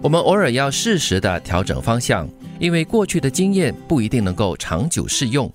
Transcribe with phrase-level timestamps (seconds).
[0.00, 2.28] 我们偶尔要适时的调整方向，
[2.60, 5.50] 因为过去的经验不一定能够长久适用。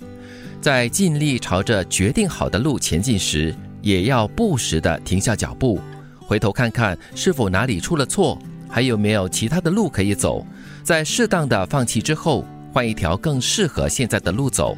[0.59, 5.79] 在尽力朝着决定好的路前进时，也要不时的停下脚步，
[6.19, 8.37] 回头看看是否哪里出了错，
[8.67, 10.45] 还有没有其他的路可以走。
[10.83, 14.77] 在适当的放弃之后，换一条更适合现在的路走。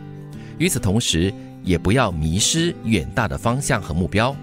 [0.59, 4.35] 与此同时，也不要迷失远大的方向和目标。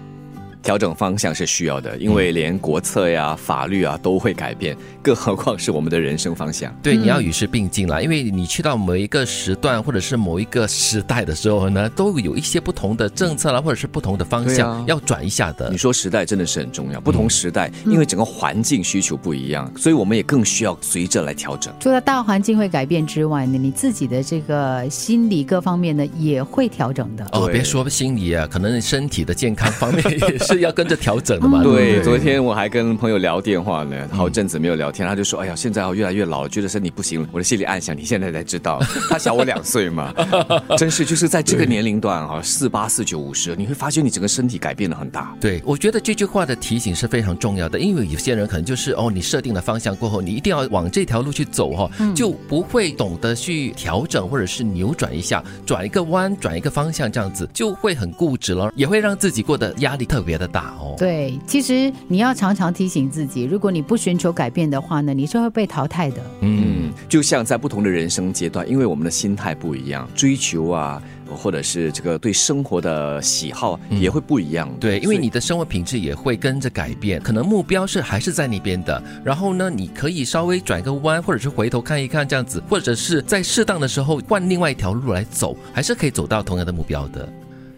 [0.63, 6.73] 调整方向是需要的，因为连国策呀、法律啊都会改变，更何况是我们的人生方向。
[6.81, 15.69] 对，你要与时并进了，因为你去到某一个时段或者是某一个时代的时候呢，都有一些不同的政策啦，或者是不同的方向要转一下的。
[15.69, 21.73] 你说时代真的是很重要，不同时代因为整个环境需求不一样，所以我们也更需要随着来调整。
[21.81, 27.27] 除了大环境会改变之外呢，你自己的这个心理各方面呢也会调整的。
[27.33, 30.93] 哦，别说心理啊，可能身体的健康方面也是要跟着。
[31.03, 31.61] 调整的嘛？
[31.61, 38.79] 对，昨天我还跟朋友聊电话呢，好阵子没有聊天，他就说：“哎呀，现在我越来越老了，觉得身体不行了。”我的心里暗想：“你现在才知道，
[39.09, 40.13] 他小我两岁嘛，
[40.77, 60.95] 真是就是在这个年龄段哈，四八四九五十，你会发现你整个身体改变的很大。”对，我觉得这句话的提醒是非常重要的，因为有些人可能就是哦，你设定了方向过后，你一定要往这条路去走哈，就不会懂得去调整或者是扭转一下，转一个弯，转一个方向，这样子就会很固执了，也会让自己过得压力特别的大哦。
[60.97, 66.21] 对，其实你要常常提醒自己，如果你不寻求改变的话呢，你是会被淘汰的。
[66.41, 71.01] 嗯，就像在不同的人生阶段，因为我们的心态不一样，追求啊，
[71.35, 74.69] 或者是这个对生活的喜好也会不一样。
[74.79, 87.27] 对，因为你的生活品质也会跟着改变，可能目标是还是在那边的，然后呢，你可以稍微转个弯，或者是回头看一看这样子，或者是在适当的时候换另外一条路来走，还是可以走到同样的目标的。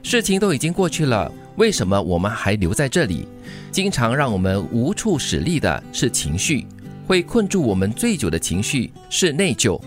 [0.04, 3.28] 事情都已经过去了，为什么我们还留在这里？
[3.72, 6.66] 经常让我们无处使力的是情绪，
[7.08, 9.80] 会困住我们最久的情绪是内疚，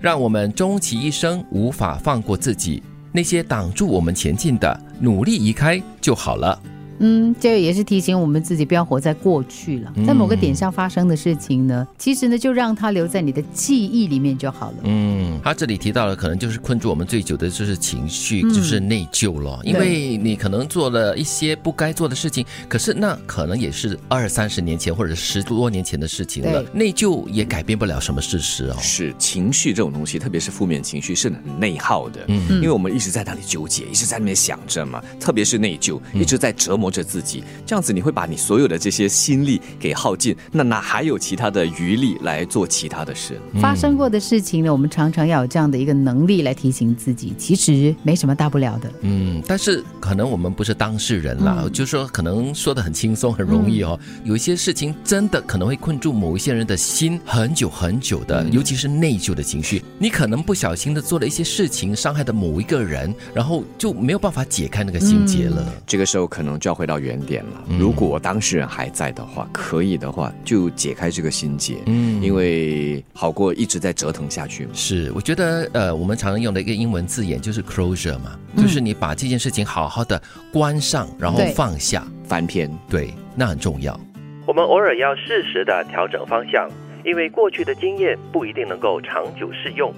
[0.00, 2.82] 让我们终其一生无法放过自己。
[3.10, 6.60] 那些挡住我们前进的，努力移开就好了。
[7.00, 14.76] 嗯，这也是提醒我们自己不要活在过去了，在某个点上发生的事情呢，其实呢就让它留在你的记忆里面就好了。
[14.84, 28.76] 嗯，他这里提到了，可能就是困住我们最久的就是情绪，就是内疚了，因为你可能做了一些不该做的事情，可是那可能也是二三十年前或者十多年前的事情了，内疚也改变不了什么事实哦。
[28.80, 36.87] 是情绪这种东西，特别是负面情绪是很内耗的，嗯，因为我们一直在那里纠结，一直在那边想着嘛，特别是内疚，一直在折磨。
[36.90, 43.38] 着自己，这样子你会把你所有的这些心力给耗尽，那哪还有其他的余力来做其他的事？
[43.60, 48.90] 发生过的事情呢，我们常常要有这样的一个能力来提醒自己，其实没什么大不了的。
[49.02, 59.82] 嗯，但是可能我们不是当事人啦，就说可能说的很轻松很容易哦，有一些事情真的可能会困住某一些人的心很久很久的，尤其是内疚的情绪。
[59.98, 65.70] 你可能不小心的做了一些事情，伤害的某一个人，然后就没有办法解开那个心结了。
[65.86, 66.77] 这个时候可能就要。
[66.78, 67.64] 回到原点了。
[67.76, 74.68] 如果当事人还在的话，可以的话就解开这个心结，嗯，因为好过一直在折腾下去。
[74.72, 80.22] 是，我觉得呃，我们常常用的一个英文字眼就是 closure 嘛，就是你把这件事情好好的
[80.52, 83.98] 关上，然后放下，翻篇，对，那很重要。
[84.46, 86.70] 我们偶尔要适时的调整方向，
[87.04, 89.92] 因为过去的经验不一定能够长久适用。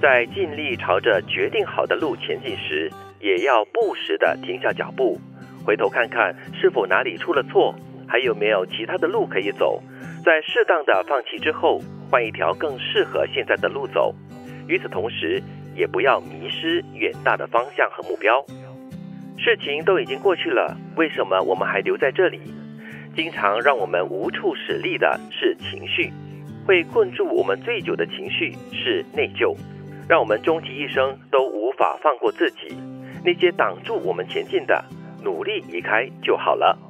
[0.00, 2.90] 在尽力朝着决定好的路前进时，
[3.20, 5.18] 也要不时的停下脚步。
[5.66, 7.74] 回头看看是否哪里出了错，
[8.06, 9.82] 还有没有其他的路可以走，
[10.24, 14.14] 在适当的放弃之后，换一条更适合现在的路走。
[14.68, 15.42] 与此同时，
[15.74, 18.46] 也不要迷失远大的方向和目标。
[19.36, 22.40] 事情都已经过去了，为什么我们还留在这里？
[23.16, 26.12] 经常让我们无处使力的是情绪，
[26.64, 29.56] 会困住我们最久的情绪是内疚，
[30.08, 32.76] 让我们终其一生都无法放过自己。
[33.24, 34.84] 那些挡住我们前进的。
[35.26, 36.85] 努力移开就好了。